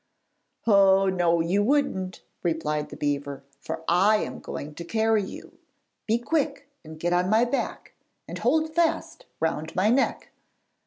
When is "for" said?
3.59-3.83